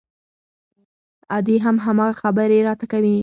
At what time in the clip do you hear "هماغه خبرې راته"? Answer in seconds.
1.85-2.85